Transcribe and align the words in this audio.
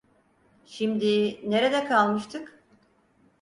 Şimdi, 0.65 1.39
nerede 1.49 1.85
kalmıştık? 1.87 2.63